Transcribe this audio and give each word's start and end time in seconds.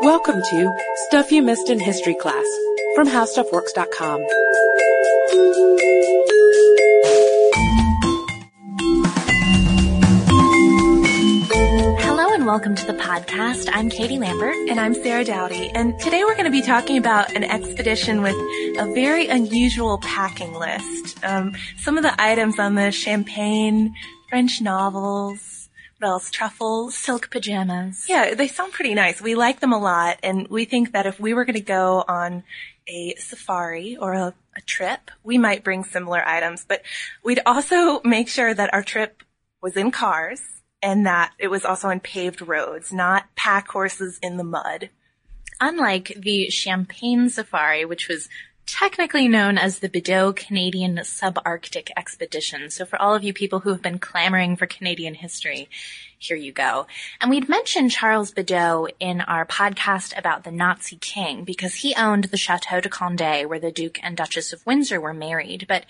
Welcome 0.00 0.42
to 0.42 0.76
Stuff 1.06 1.30
You 1.32 1.42
Missed 1.42 1.70
in 1.70 1.78
History 1.78 2.14
Class 2.14 2.44
from 2.94 3.06
HowStuffWorks.com. 3.08 4.24
Hello 12.00 12.32
and 12.32 12.46
welcome 12.46 12.74
to 12.74 12.86
the 12.86 12.92
podcast. 12.94 13.68
I'm 13.72 13.90
Katie 13.90 14.18
Lambert. 14.18 14.54
And 14.68 14.78
I'm 14.78 14.94
Sarah 14.94 15.24
Dowdy. 15.24 15.70
And 15.74 15.98
today 15.98 16.22
we're 16.24 16.34
going 16.34 16.44
to 16.44 16.50
be 16.50 16.62
talking 16.62 16.96
about 16.98 17.34
an 17.34 17.44
expedition 17.44 18.22
with 18.22 18.34
a 18.78 18.90
very 18.94 19.26
unusual 19.26 19.98
packing 19.98 20.54
list. 20.54 21.24
Um, 21.24 21.54
some 21.78 21.96
of 21.96 22.02
the 22.02 22.14
items 22.20 22.58
on 22.58 22.74
the 22.74 22.92
champagne, 22.92 23.94
French 24.28 24.60
novels, 24.60 25.53
Truffles. 26.30 26.94
Silk 26.94 27.30
pajamas. 27.30 28.06
Yeah, 28.08 28.34
they 28.34 28.48
sound 28.48 28.72
pretty 28.72 28.94
nice. 28.94 29.20
We 29.20 29.34
like 29.34 29.60
them 29.60 29.72
a 29.72 29.78
lot. 29.78 30.18
And 30.22 30.48
we 30.48 30.64
think 30.64 30.92
that 30.92 31.06
if 31.06 31.18
we 31.18 31.34
were 31.34 31.44
going 31.44 31.54
to 31.54 31.60
go 31.60 32.04
on 32.06 32.44
a 32.86 33.14
safari 33.16 33.96
or 33.96 34.12
a, 34.12 34.34
a 34.56 34.60
trip, 34.60 35.10
we 35.22 35.38
might 35.38 35.64
bring 35.64 35.84
similar 35.84 36.26
items. 36.26 36.64
But 36.66 36.82
we'd 37.24 37.40
also 37.46 38.00
make 38.04 38.28
sure 38.28 38.52
that 38.52 38.72
our 38.74 38.82
trip 38.82 39.22
was 39.62 39.76
in 39.76 39.90
cars 39.90 40.40
and 40.82 41.06
that 41.06 41.32
it 41.38 41.48
was 41.48 41.64
also 41.64 41.88
on 41.88 42.00
paved 42.00 42.42
roads, 42.42 42.92
not 42.92 43.34
pack 43.36 43.68
horses 43.68 44.18
in 44.22 44.36
the 44.36 44.44
mud. 44.44 44.90
Unlike 45.60 46.18
the 46.20 46.50
Champagne 46.50 47.30
Safari, 47.30 47.84
which 47.84 48.08
was 48.08 48.28
technically 48.66 49.28
known 49.28 49.58
as 49.58 49.78
the 49.78 49.88
Bedaux 49.88 50.32
Canadian 50.32 50.96
Subarctic 50.96 51.90
Expedition. 51.96 52.70
So 52.70 52.84
for 52.84 53.00
all 53.00 53.14
of 53.14 53.22
you 53.22 53.32
people 53.32 53.60
who 53.60 53.70
have 53.70 53.82
been 53.82 53.98
clamoring 53.98 54.56
for 54.56 54.66
Canadian 54.66 55.14
history, 55.14 55.68
here 56.18 56.36
you 56.36 56.52
go. 56.52 56.86
And 57.20 57.30
we'd 57.30 57.48
mentioned 57.48 57.90
Charles 57.90 58.30
Bedaux 58.30 58.88
in 58.98 59.20
our 59.20 59.44
podcast 59.44 60.16
about 60.16 60.44
the 60.44 60.50
Nazi 60.50 60.96
king 60.96 61.44
because 61.44 61.76
he 61.76 61.94
owned 61.94 62.24
the 62.24 62.36
Chateau 62.36 62.80
de 62.80 62.88
Candé 62.88 63.46
where 63.46 63.60
the 63.60 63.72
Duke 63.72 63.98
and 64.02 64.16
Duchess 64.16 64.52
of 64.52 64.64
Windsor 64.64 65.00
were 65.00 65.14
married. 65.14 65.66
But 65.68 65.84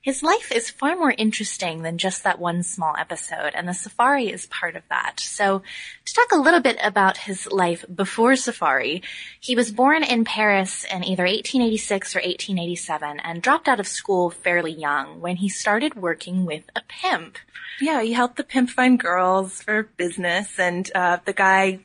his 0.00 0.22
life 0.22 0.52
is 0.52 0.70
far 0.70 0.94
more 0.94 1.12
interesting 1.18 1.82
than 1.82 1.98
just 1.98 2.22
that 2.22 2.38
one 2.38 2.62
small 2.62 2.94
episode, 2.96 3.52
and 3.54 3.68
the 3.68 3.74
safari 3.74 4.28
is 4.28 4.46
part 4.46 4.76
of 4.76 4.84
that. 4.88 5.18
So, 5.18 5.62
to 6.04 6.14
talk 6.14 6.30
a 6.30 6.40
little 6.40 6.60
bit 6.60 6.78
about 6.82 7.18
his 7.18 7.50
life 7.50 7.84
before 7.92 8.36
safari, 8.36 9.02
he 9.40 9.56
was 9.56 9.72
born 9.72 10.04
in 10.04 10.24
Paris 10.24 10.84
in 10.84 11.02
either 11.02 11.24
1886 11.24 12.14
or 12.14 12.20
1887 12.20 13.20
and 13.20 13.42
dropped 13.42 13.66
out 13.66 13.80
of 13.80 13.88
school 13.88 14.30
fairly 14.30 14.72
young 14.72 15.20
when 15.20 15.36
he 15.36 15.48
started 15.48 15.94
working 15.96 16.46
with 16.46 16.70
a 16.76 16.82
pimp. 16.86 17.36
Yeah, 17.80 18.00
he 18.00 18.12
helped 18.12 18.36
the 18.36 18.44
pimp 18.44 18.70
find 18.70 19.00
girls 19.00 19.62
for 19.62 19.82
business, 19.96 20.60
and 20.60 20.88
uh, 20.94 21.18
the 21.24 21.32
guy 21.32 21.80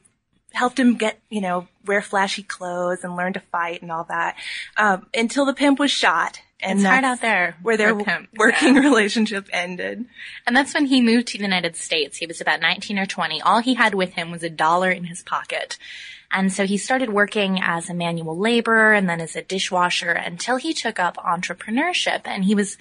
helped 0.54 0.80
him 0.80 0.96
get, 0.96 1.20
you 1.32 1.42
know, 1.42 1.68
wear 1.86 2.02
flashy 2.02 2.44
clothes 2.44 3.04
and 3.04 3.16
learn 3.16 3.34
to 3.34 3.40
fight 3.40 3.82
and 3.82 3.92
all 3.92 4.04
that, 4.04 4.36
um, 4.78 5.08
until 5.16 5.46
the 5.46 5.54
pimp 5.54 5.80
was 5.80 5.90
shot 5.90 6.40
and 6.64 6.80
it's 6.80 6.88
hard 6.88 7.04
out 7.04 7.22
there 7.22 7.58
where 7.62 7.78
their 7.78 7.94
working 7.94 8.28
yeah. 8.36 8.80
relationship 8.80 9.48
ended. 9.52 10.06
And 10.48 10.56
that's 10.56 10.74
when 10.74 10.86
he 10.86 11.02
moved 11.02 11.28
to 11.28 11.38
the 11.38 11.44
United 11.44 11.76
States. 11.76 12.18
He 12.18 12.26
was 12.26 12.42
about 12.42 12.62
19 12.62 12.98
or 12.98 13.06
20. 13.06 13.42
All 13.42 13.60
he 13.60 13.74
had 13.74 13.94
with 13.94 14.14
him 14.14 14.32
was 14.32 14.44
a 14.44 14.50
dollar 14.50 14.90
in 14.90 15.06
his 15.06 15.22
pocket. 15.24 15.78
And 16.32 16.52
so 16.52 16.66
he 16.66 16.78
started 16.78 17.10
working 17.10 17.60
as 17.62 17.90
a 17.90 17.94
manual 17.94 18.38
laborer 18.38 18.94
and 18.94 19.08
then 19.08 19.22
as 19.22 19.36
a 19.36 19.44
dishwasher 19.44 20.12
until 20.12 20.58
he 20.58 20.74
took 20.74 21.00
up 21.00 21.18
entrepreneurship 21.18 22.22
and 22.26 22.44
he 22.44 22.56
was 22.56 22.78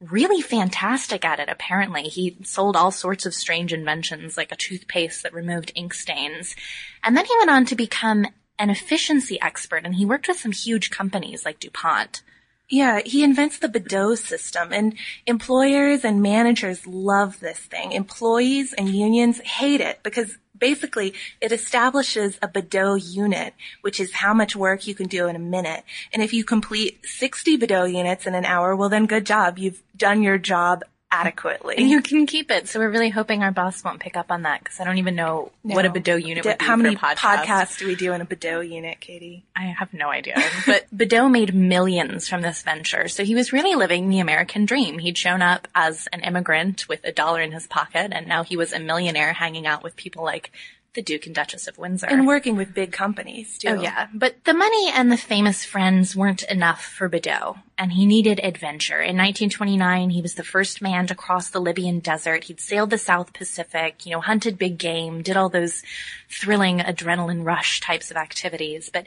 really 0.00 0.40
fantastic 0.40 1.24
at 1.24 1.40
it 1.40 1.48
apparently. 1.48 2.02
He 2.02 2.36
sold 2.44 2.76
all 2.76 2.90
sorts 2.90 3.26
of 3.26 3.34
strange 3.34 3.72
inventions 3.72 4.36
like 4.36 4.52
a 4.52 4.56
toothpaste 4.56 5.22
that 5.22 5.34
removed 5.34 5.72
ink 5.74 5.94
stains. 5.94 6.54
And 7.02 7.16
then 7.16 7.24
he 7.24 7.36
went 7.38 7.50
on 7.50 7.64
to 7.66 7.74
become 7.74 8.26
an 8.58 8.70
efficiency 8.70 9.40
expert 9.40 9.84
and 9.84 9.96
he 9.96 10.06
worked 10.06 10.28
with 10.28 10.38
some 10.38 10.52
huge 10.52 10.90
companies 10.90 11.44
like 11.44 11.58
DuPont. 11.58 12.22
Yeah, 12.68 13.00
he 13.04 13.22
invents 13.22 13.58
the 13.58 13.68
Bedaux 13.68 14.14
system 14.14 14.72
and 14.72 14.94
employers 15.26 16.04
and 16.04 16.22
managers 16.22 16.86
love 16.86 17.40
this 17.40 17.58
thing. 17.58 17.92
Employees 17.92 18.72
and 18.72 18.88
unions 18.88 19.38
hate 19.40 19.82
it 19.82 20.02
because 20.02 20.38
basically 20.56 21.12
it 21.42 21.52
establishes 21.52 22.38
a 22.40 22.48
Bedaux 22.48 22.94
unit, 22.94 23.52
which 23.82 24.00
is 24.00 24.14
how 24.14 24.32
much 24.32 24.56
work 24.56 24.86
you 24.86 24.94
can 24.94 25.08
do 25.08 25.26
in 25.26 25.36
a 25.36 25.40
minute. 25.40 25.84
And 26.12 26.22
if 26.22 26.32
you 26.32 26.42
complete 26.42 27.04
60 27.04 27.58
Bedaux 27.58 27.84
units 27.84 28.26
in 28.26 28.34
an 28.34 28.46
hour, 28.46 28.74
well 28.74 28.88
then 28.88 29.06
good 29.06 29.26
job. 29.26 29.58
You've 29.58 29.82
done 29.96 30.22
your 30.22 30.38
job 30.38 30.84
adequately. 31.14 31.76
And 31.78 31.88
you 31.88 32.02
can 32.02 32.26
keep 32.26 32.50
it. 32.50 32.68
So 32.68 32.80
we're 32.80 32.90
really 32.90 33.10
hoping 33.10 33.42
our 33.42 33.52
boss 33.52 33.84
won't 33.84 34.00
pick 34.00 34.16
up 34.16 34.30
on 34.30 34.42
that 34.42 34.62
because 34.62 34.80
I 34.80 34.84
don't 34.84 34.98
even 34.98 35.14
know 35.14 35.52
no. 35.62 35.74
what 35.74 35.86
a 35.86 35.90
Bedaux 35.90 36.16
unit 36.16 36.44
would 36.44 36.58
be 36.58 36.64
How 36.64 36.76
many 36.76 36.96
podcast. 36.96 37.16
podcasts 37.16 37.78
do 37.78 37.86
we 37.86 37.94
do 37.94 38.12
in 38.12 38.20
a 38.20 38.24
Bedaux 38.24 38.60
unit, 38.60 39.00
Katie? 39.00 39.44
I 39.54 39.66
have 39.66 39.92
no 39.94 40.08
idea. 40.08 40.42
but 40.66 40.86
Bedaux 40.96 41.28
made 41.28 41.54
millions 41.54 42.28
from 42.28 42.42
this 42.42 42.62
venture. 42.62 43.08
So 43.08 43.24
he 43.24 43.34
was 43.34 43.52
really 43.52 43.74
living 43.74 44.08
the 44.08 44.18
American 44.18 44.64
dream. 44.64 44.98
He'd 44.98 45.16
shown 45.16 45.42
up 45.42 45.68
as 45.74 46.08
an 46.12 46.20
immigrant 46.20 46.88
with 46.88 47.00
a 47.04 47.12
dollar 47.12 47.40
in 47.40 47.52
his 47.52 47.66
pocket 47.66 48.12
and 48.12 48.26
now 48.26 48.42
he 48.42 48.56
was 48.56 48.72
a 48.72 48.80
millionaire 48.80 49.32
hanging 49.32 49.66
out 49.66 49.82
with 49.82 49.96
people 49.96 50.24
like 50.24 50.50
the 50.94 51.02
Duke 51.02 51.26
and 51.26 51.34
Duchess 51.34 51.68
of 51.68 51.78
Windsor. 51.78 52.06
And 52.06 52.26
working 52.26 52.56
with 52.56 52.74
big 52.74 52.92
companies 52.92 53.58
too. 53.58 53.68
Oh 53.68 53.82
yeah. 53.82 54.08
But 54.14 54.44
the 54.44 54.54
money 54.54 54.90
and 54.94 55.10
the 55.10 55.16
famous 55.16 55.64
friends 55.64 56.16
weren't 56.16 56.42
enough 56.44 56.84
for 56.84 57.08
Bedaux, 57.08 57.56
and 57.76 57.92
he 57.92 58.06
needed 58.06 58.40
adventure. 58.42 59.00
In 59.00 59.16
1929, 59.16 60.10
he 60.10 60.22
was 60.22 60.34
the 60.34 60.44
first 60.44 60.80
man 60.80 61.06
to 61.08 61.14
cross 61.14 61.50
the 61.50 61.60
Libyan 61.60 61.98
desert. 61.98 62.44
He'd 62.44 62.60
sailed 62.60 62.90
the 62.90 62.98
South 62.98 63.32
Pacific, 63.32 64.06
you 64.06 64.12
know, 64.12 64.20
hunted 64.20 64.58
big 64.58 64.78
game, 64.78 65.22
did 65.22 65.36
all 65.36 65.48
those 65.48 65.82
thrilling 66.30 66.78
adrenaline 66.78 67.44
rush 67.44 67.80
types 67.80 68.10
of 68.10 68.16
activities. 68.16 68.90
But 68.92 69.06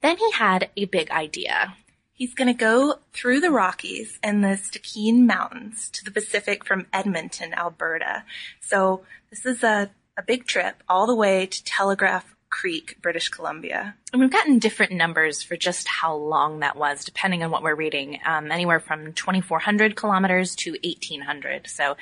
then 0.00 0.16
he 0.16 0.32
had 0.32 0.70
a 0.76 0.86
big 0.86 1.10
idea. 1.10 1.74
He's 2.12 2.34
going 2.34 2.48
to 2.48 2.54
go 2.54 2.96
through 3.12 3.40
the 3.40 3.50
Rockies 3.52 4.18
and 4.24 4.42
the 4.42 4.58
Stikine 4.58 5.24
Mountains 5.24 5.88
to 5.90 6.04
the 6.04 6.10
Pacific 6.10 6.64
from 6.64 6.86
Edmonton, 6.92 7.54
Alberta. 7.54 8.24
So 8.60 9.02
this 9.30 9.46
is 9.46 9.62
a 9.62 9.90
a 10.18 10.22
big 10.22 10.46
trip 10.46 10.82
all 10.88 11.06
the 11.06 11.14
way 11.14 11.46
to 11.46 11.64
Telegraph 11.64 12.34
Creek, 12.50 12.96
British 13.00 13.28
Columbia. 13.28 13.94
And 14.12 14.20
we've 14.20 14.32
gotten 14.32 14.58
different 14.58 14.92
numbers 14.92 15.42
for 15.42 15.56
just 15.56 15.86
how 15.86 16.14
long 16.14 16.60
that 16.60 16.76
was, 16.76 17.04
depending 17.04 17.42
on 17.42 17.50
what 17.50 17.62
we're 17.62 17.74
reading. 17.74 18.18
Um, 18.26 18.50
anywhere 18.50 18.80
from 18.80 19.12
2,400 19.12 19.94
kilometers 19.94 20.56
to 20.56 20.72
1,800. 20.72 21.68
So 21.68 21.96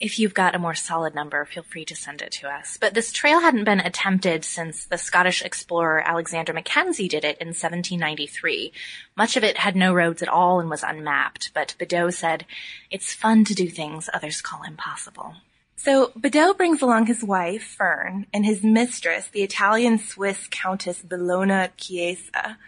if 0.00 0.18
you've 0.18 0.34
got 0.34 0.54
a 0.54 0.60
more 0.60 0.74
solid 0.74 1.14
number, 1.14 1.44
feel 1.44 1.62
free 1.64 1.84
to 1.86 1.96
send 1.96 2.22
it 2.22 2.30
to 2.32 2.48
us. 2.48 2.76
But 2.80 2.94
this 2.94 3.12
trail 3.12 3.40
hadn't 3.40 3.64
been 3.64 3.80
attempted 3.80 4.44
since 4.44 4.84
the 4.84 4.98
Scottish 4.98 5.42
explorer 5.42 6.02
Alexander 6.06 6.52
Mackenzie 6.52 7.08
did 7.08 7.24
it 7.24 7.38
in 7.38 7.48
1793. 7.48 8.72
Much 9.16 9.36
of 9.36 9.42
it 9.42 9.58
had 9.58 9.74
no 9.74 9.92
roads 9.92 10.22
at 10.22 10.28
all 10.28 10.60
and 10.60 10.70
was 10.70 10.84
unmapped, 10.84 11.50
but 11.52 11.74
Bedaux 11.78 12.10
said, 12.10 12.46
it's 12.90 13.12
fun 13.12 13.44
to 13.44 13.54
do 13.54 13.68
things 13.68 14.08
others 14.12 14.40
call 14.40 14.62
impossible. 14.62 15.34
So 15.78 16.10
Bedaux 16.16 16.54
brings 16.54 16.82
along 16.82 17.06
his 17.06 17.22
wife, 17.22 17.62
Fern, 17.62 18.26
and 18.34 18.44
his 18.44 18.64
mistress, 18.64 19.28
the 19.28 19.42
Italian-Swiss 19.42 20.48
Countess 20.50 21.02
Bellona 21.02 21.70
Chiesa. 21.76 22.58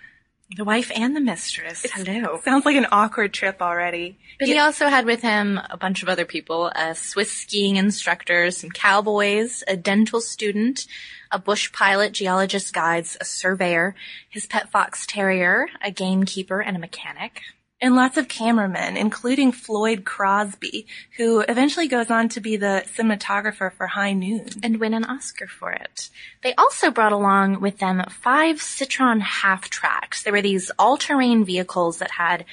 The 0.56 0.64
wife 0.64 0.92
and 0.94 1.14
the 1.14 1.20
mistress. 1.20 1.84
It's, 1.84 1.94
Hello. 1.94 2.40
Sounds 2.44 2.64
like 2.64 2.76
an 2.76 2.86
awkward 2.90 3.32
trip 3.32 3.60
already. 3.60 4.16
But 4.38 4.48
he 4.48 4.58
also 4.58 4.86
had 4.86 5.06
with 5.06 5.22
him 5.22 5.60
a 5.70 5.76
bunch 5.76 6.02
of 6.02 6.08
other 6.08 6.24
people, 6.24 6.68
a 6.68 6.94
Swiss 6.94 7.32
skiing 7.32 7.76
instructor, 7.76 8.50
some 8.52 8.70
cowboys, 8.70 9.62
a 9.66 9.76
dental 9.76 10.20
student, 10.20 10.86
a 11.32 11.38
bush 11.38 11.72
pilot, 11.72 12.12
geologist 12.12 12.72
guides, 12.72 13.16
a 13.20 13.24
surveyor, 13.24 13.94
his 14.28 14.46
pet 14.46 14.70
fox 14.70 15.04
terrier, 15.04 15.68
a 15.82 15.90
gamekeeper, 15.90 16.60
and 16.60 16.76
a 16.76 16.80
mechanic 16.80 17.42
and 17.80 17.94
lots 17.94 18.16
of 18.16 18.28
cameramen, 18.28 18.96
including 18.96 19.52
Floyd 19.52 20.04
Crosby, 20.04 20.86
who 21.16 21.40
eventually 21.40 21.88
goes 21.88 22.10
on 22.10 22.28
to 22.30 22.40
be 22.40 22.56
the 22.56 22.84
cinematographer 22.94 23.72
for 23.72 23.86
High 23.86 24.12
Noon. 24.12 24.48
And 24.62 24.78
win 24.78 24.94
an 24.94 25.04
Oscar 25.04 25.46
for 25.46 25.72
it. 25.72 26.10
They 26.42 26.54
also 26.54 26.90
brought 26.90 27.12
along 27.12 27.60
with 27.60 27.78
them 27.78 28.04
five 28.10 28.56
Citroen 28.56 29.20
half 29.20 29.70
tracks. 29.70 30.22
They 30.22 30.30
were 30.30 30.42
these 30.42 30.70
all-terrain 30.78 31.44
vehicles 31.44 31.98
that 31.98 32.10
had 32.10 32.44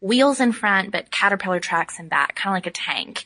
wheels 0.00 0.40
in 0.40 0.52
front, 0.52 0.92
but 0.92 1.10
caterpillar 1.10 1.58
tracks 1.58 1.98
in 1.98 2.08
back, 2.08 2.36
kind 2.36 2.52
of 2.52 2.56
like 2.56 2.66
a 2.66 2.70
tank. 2.70 3.24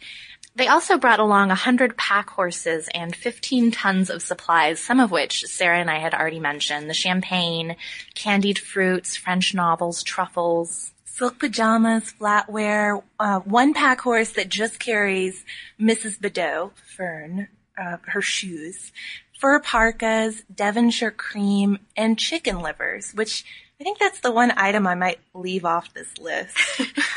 They 0.57 0.67
also 0.67 0.99
brought 0.99 1.21
along 1.21 1.51
a 1.51 1.55
hundred 1.55 1.97
pack 1.97 2.31
horses 2.31 2.89
and 2.93 3.15
15 3.15 3.71
tons 3.71 4.11
of 4.11 4.23
supplies, 4.23 4.81
some 4.81 4.99
of 4.99 5.11
which 5.11 5.45
Sarah 5.47 5.79
and 5.79 5.91
I 5.91 5.99
had 5.99 6.13
already 6.13 6.41
mentioned. 6.41 6.91
The 6.91 6.95
champagne, 6.95 7.77
candied 8.15 8.59
fruits, 8.59 9.17
French 9.17 9.55
novels, 9.55 10.03
truffles, 10.03 10.93
silk 11.21 11.39
pajamas, 11.39 12.15
flatware, 12.19 13.03
uh, 13.19 13.41
one 13.41 13.75
pack 13.75 14.01
horse 14.01 14.33
that 14.33 14.49
just 14.49 14.79
carries 14.79 15.45
Mrs. 15.79 16.19
Bedaux, 16.19 16.73
Fern, 16.97 17.47
uh, 17.77 17.99
her 18.07 18.23
shoes, 18.23 18.91
fur 19.39 19.61
parkas, 19.61 20.43
Devonshire 20.53 21.11
cream, 21.11 21.79
and 21.95 22.19
chicken 22.19 22.61
livers, 22.61 23.13
which 23.13 23.45
I 23.79 23.85
think 23.85 23.99
that's 23.99 24.21
the 24.21 24.33
one 24.33 24.51
item 24.57 24.87
I 24.87 24.95
might 24.95 25.21
leave 25.35 25.67
off 25.67 25.93
this 25.93 26.17
list. 26.17 26.57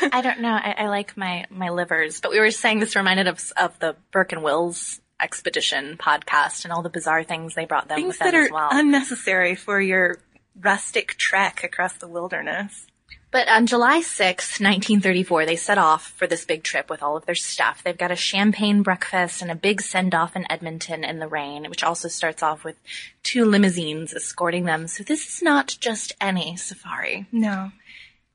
I 0.12 0.20
don't 0.20 0.40
know. 0.40 0.52
I, 0.52 0.74
I, 0.80 0.88
like 0.88 1.16
my, 1.16 1.46
my 1.48 1.70
livers, 1.70 2.20
but 2.20 2.30
we 2.30 2.40
were 2.40 2.50
saying 2.50 2.80
this 2.80 2.96
reminded 2.96 3.26
us 3.26 3.52
of, 3.52 3.72
of 3.72 3.78
the 3.78 3.96
Burke 4.12 4.32
and 4.32 4.42
Wills 4.42 5.00
expedition 5.18 5.96
podcast 5.96 6.64
and 6.64 6.74
all 6.74 6.82
the 6.82 6.90
bizarre 6.90 7.24
things 7.24 7.54
they 7.54 7.64
brought 7.64 7.88
them 7.88 7.96
Things 7.96 8.08
with 8.08 8.18
them 8.18 8.32
that 8.32 8.34
are 8.34 8.44
as 8.44 8.50
well. 8.50 8.68
unnecessary 8.70 9.54
for 9.54 9.80
your 9.80 10.18
rustic 10.60 11.14
trek 11.16 11.64
across 11.64 11.94
the 11.94 12.08
wilderness. 12.08 12.86
But 13.34 13.48
on 13.48 13.66
July 13.66 14.00
sixth, 14.00 14.60
1934, 14.60 15.44
they 15.44 15.56
set 15.56 15.76
off 15.76 16.10
for 16.10 16.28
this 16.28 16.44
big 16.44 16.62
trip 16.62 16.88
with 16.88 17.02
all 17.02 17.16
of 17.16 17.26
their 17.26 17.34
stuff. 17.34 17.82
They've 17.82 17.98
got 17.98 18.12
a 18.12 18.16
champagne 18.16 18.82
breakfast 18.84 19.42
and 19.42 19.50
a 19.50 19.56
big 19.56 19.80
send 19.80 20.14
off 20.14 20.36
in 20.36 20.46
Edmonton 20.48 21.02
in 21.02 21.18
the 21.18 21.26
rain, 21.26 21.68
which 21.68 21.82
also 21.82 22.06
starts 22.06 22.44
off 22.44 22.62
with 22.62 22.76
two 23.24 23.44
limousines 23.44 24.14
escorting 24.14 24.66
them. 24.66 24.86
So 24.86 25.02
this 25.02 25.26
is 25.26 25.42
not 25.42 25.76
just 25.80 26.12
any 26.20 26.54
safari. 26.54 27.26
No. 27.32 27.72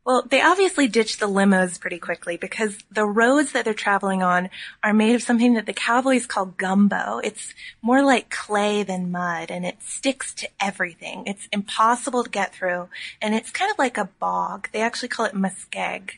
Well, 0.05 0.25
they 0.27 0.41
obviously 0.41 0.87
ditched 0.87 1.19
the 1.19 1.27
limos 1.27 1.79
pretty 1.79 1.99
quickly 1.99 2.37
because 2.37 2.77
the 2.89 3.05
roads 3.05 3.51
that 3.51 3.65
they're 3.65 3.73
traveling 3.73 4.23
on 4.23 4.49
are 4.83 4.93
made 4.93 5.13
of 5.13 5.21
something 5.21 5.53
that 5.53 5.65
the 5.65 5.73
cowboys 5.73 6.25
call 6.25 6.45
gumbo. 6.45 7.19
It's 7.23 7.53
more 7.81 8.03
like 8.03 8.29
clay 8.29 8.83
than 8.83 9.11
mud 9.11 9.51
and 9.51 9.65
it 9.65 9.83
sticks 9.83 10.33
to 10.35 10.49
everything. 10.59 11.23
It's 11.27 11.47
impossible 11.51 12.23
to 12.23 12.29
get 12.29 12.55
through 12.55 12.89
and 13.21 13.35
it's 13.35 13.51
kind 13.51 13.69
of 13.69 13.77
like 13.77 13.97
a 13.97 14.09
bog. 14.19 14.69
They 14.71 14.81
actually 14.81 15.09
call 15.09 15.25
it 15.25 15.35
muskeg. 15.35 16.11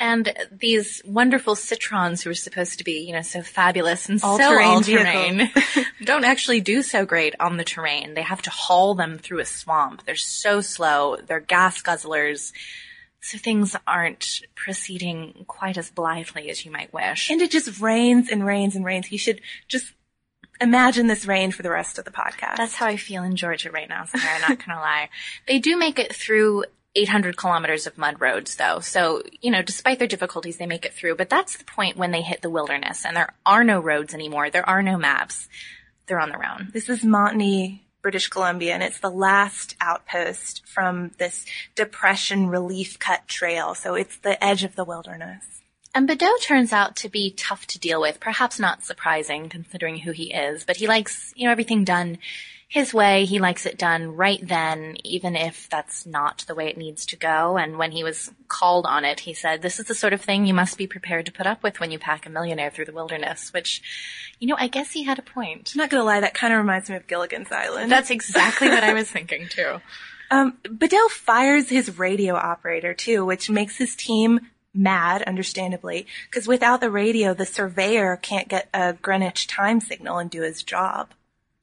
And 0.00 0.32
these 0.50 1.02
wonderful 1.04 1.54
Citroens 1.54 2.22
who 2.22 2.30
are 2.30 2.34
supposed 2.34 2.78
to 2.78 2.84
be, 2.84 3.04
you 3.06 3.12
know, 3.12 3.20
so 3.20 3.42
fabulous 3.42 4.08
and 4.08 4.18
so 4.18 4.28
All-terrain 4.28 4.68
all-terrain 4.68 5.50
don't 6.04 6.24
actually 6.24 6.62
do 6.62 6.82
so 6.82 7.04
great 7.04 7.34
on 7.38 7.58
the 7.58 7.64
terrain. 7.64 8.14
They 8.14 8.22
have 8.22 8.40
to 8.42 8.50
haul 8.50 8.94
them 8.94 9.18
through 9.18 9.40
a 9.40 9.44
swamp. 9.44 10.06
They're 10.06 10.16
so 10.16 10.62
slow. 10.62 11.16
They're 11.16 11.38
gas 11.38 11.82
guzzlers. 11.82 12.52
So 13.20 13.36
things 13.36 13.76
aren't 13.86 14.40
proceeding 14.54 15.44
quite 15.46 15.76
as 15.76 15.90
blithely 15.90 16.48
as 16.48 16.64
you 16.64 16.70
might 16.70 16.94
wish. 16.94 17.30
And 17.30 17.42
it 17.42 17.50
just 17.50 17.78
rains 17.78 18.30
and 18.30 18.46
rains 18.46 18.74
and 18.74 18.86
rains. 18.86 19.12
You 19.12 19.18
should 19.18 19.42
just 19.68 19.92
imagine 20.62 21.08
this 21.08 21.26
rain 21.26 21.50
for 21.50 21.62
the 21.62 21.70
rest 21.70 21.98
of 21.98 22.06
the 22.06 22.10
podcast. 22.10 22.56
That's 22.56 22.74
how 22.74 22.86
I 22.86 22.96
feel 22.96 23.22
in 23.22 23.36
Georgia 23.36 23.70
right 23.70 23.88
now, 23.88 24.06
Sarah, 24.06 24.36
I'm 24.36 24.40
not 24.40 24.66
gonna 24.66 24.80
lie. 24.80 25.10
They 25.46 25.58
do 25.58 25.76
make 25.76 25.98
it 25.98 26.14
through 26.14 26.64
800 26.94 27.36
kilometers 27.36 27.86
of 27.86 27.98
mud 27.98 28.20
roads 28.20 28.56
though. 28.56 28.80
So, 28.80 29.22
you 29.40 29.50
know, 29.50 29.62
despite 29.62 29.98
their 29.98 30.08
difficulties, 30.08 30.56
they 30.56 30.66
make 30.66 30.84
it 30.84 30.94
through. 30.94 31.16
But 31.16 31.30
that's 31.30 31.56
the 31.56 31.64
point 31.64 31.96
when 31.96 32.10
they 32.10 32.22
hit 32.22 32.42
the 32.42 32.50
wilderness 32.50 33.04
and 33.04 33.16
there 33.16 33.32
are 33.46 33.64
no 33.64 33.80
roads 33.80 34.14
anymore. 34.14 34.50
There 34.50 34.68
are 34.68 34.82
no 34.82 34.96
maps. 34.96 35.48
They're 36.06 36.20
on 36.20 36.30
their 36.30 36.44
own. 36.44 36.70
This 36.72 36.88
is 36.88 37.04
Montney, 37.04 37.82
British 38.02 38.28
Columbia, 38.28 38.74
and 38.74 38.82
it's 38.82 38.98
the 38.98 39.10
last 39.10 39.76
outpost 39.80 40.66
from 40.66 41.12
this 41.18 41.46
depression 41.76 42.48
relief 42.48 42.98
cut 42.98 43.28
trail. 43.28 43.74
So 43.74 43.94
it's 43.94 44.18
the 44.18 44.42
edge 44.42 44.64
of 44.64 44.74
the 44.74 44.84
wilderness. 44.84 45.59
And 45.94 46.06
Bedaux 46.06 46.36
turns 46.42 46.72
out 46.72 46.96
to 46.96 47.08
be 47.08 47.32
tough 47.32 47.66
to 47.68 47.78
deal 47.78 48.00
with, 48.00 48.20
perhaps 48.20 48.60
not 48.60 48.84
surprising 48.84 49.48
considering 49.48 49.98
who 49.98 50.12
he 50.12 50.32
is, 50.32 50.64
but 50.64 50.76
he 50.76 50.86
likes, 50.86 51.32
you 51.34 51.46
know, 51.46 51.52
everything 51.52 51.84
done 51.84 52.18
his 52.68 52.94
way. 52.94 53.24
He 53.24 53.40
likes 53.40 53.66
it 53.66 53.76
done 53.76 54.14
right 54.14 54.38
then, 54.40 54.96
even 55.02 55.34
if 55.34 55.68
that's 55.68 56.06
not 56.06 56.44
the 56.46 56.54
way 56.54 56.68
it 56.68 56.78
needs 56.78 57.04
to 57.06 57.16
go. 57.16 57.58
And 57.58 57.76
when 57.76 57.90
he 57.90 58.04
was 58.04 58.30
called 58.46 58.86
on 58.86 59.04
it, 59.04 59.20
he 59.20 59.34
said, 59.34 59.60
this 59.60 59.80
is 59.80 59.86
the 59.86 59.94
sort 59.94 60.12
of 60.12 60.20
thing 60.20 60.46
you 60.46 60.54
must 60.54 60.78
be 60.78 60.86
prepared 60.86 61.26
to 61.26 61.32
put 61.32 61.48
up 61.48 61.64
with 61.64 61.80
when 61.80 61.90
you 61.90 61.98
pack 61.98 62.24
a 62.24 62.30
millionaire 62.30 62.70
through 62.70 62.84
the 62.84 62.92
wilderness, 62.92 63.52
which, 63.52 63.82
you 64.38 64.46
know, 64.46 64.56
I 64.56 64.68
guess 64.68 64.92
he 64.92 65.02
had 65.02 65.18
a 65.18 65.22
point. 65.22 65.72
I'm 65.74 65.80
not 65.80 65.90
gonna 65.90 66.04
lie, 66.04 66.20
that 66.20 66.34
kind 66.34 66.52
of 66.52 66.58
reminds 66.58 66.88
me 66.88 66.94
of 66.94 67.08
Gilligan's 67.08 67.50
Island. 67.50 67.90
That's 67.90 68.10
exactly 68.10 68.68
what 68.68 68.84
I 68.84 68.92
was 68.92 69.10
thinking 69.10 69.48
too. 69.48 69.80
Um, 70.32 70.58
Bedaux 70.62 71.08
fires 71.08 71.68
his 71.68 71.98
radio 71.98 72.36
operator 72.36 72.94
too, 72.94 73.24
which 73.24 73.50
makes 73.50 73.76
his 73.78 73.96
team 73.96 74.38
mad, 74.74 75.22
understandably, 75.22 76.06
because 76.28 76.46
without 76.46 76.80
the 76.80 76.90
radio, 76.90 77.34
the 77.34 77.46
surveyor 77.46 78.16
can't 78.16 78.48
get 78.48 78.68
a 78.72 78.92
Greenwich 78.94 79.46
time 79.46 79.80
signal 79.80 80.18
and 80.18 80.30
do 80.30 80.42
his 80.42 80.62
job. 80.62 81.10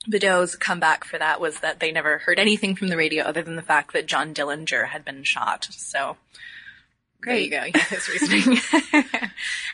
Bedaux's 0.09 0.55
comeback 0.55 1.03
for 1.03 1.17
that 1.17 1.41
was 1.41 1.59
that 1.59 1.79
they 1.79 1.91
never 1.91 2.19
heard 2.19 2.39
anything 2.39 2.75
from 2.75 2.87
the 2.87 2.97
radio 2.97 3.23
other 3.23 3.41
than 3.41 3.55
the 3.55 3.61
fact 3.61 3.93
that 3.93 4.05
John 4.05 4.33
Dillinger 4.33 4.87
had 4.87 5.03
been 5.03 5.23
shot. 5.23 5.67
So 5.71 6.15
Great. 7.21 7.49
there 7.49 7.65
you 7.65 7.71
go. 7.71 7.79
Yeah, 7.79 7.85
his 7.89 8.09
reasoning. 8.09 8.59